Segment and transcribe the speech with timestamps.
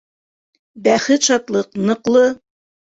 [0.89, 2.29] Бәхет-шатлыҡ, ныҡлы